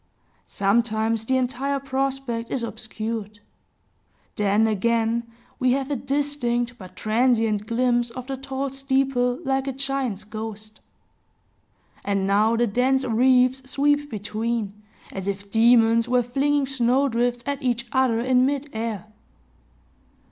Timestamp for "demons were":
15.51-16.23